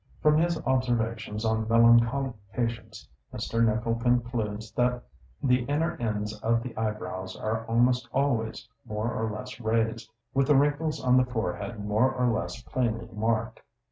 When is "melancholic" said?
1.69-2.33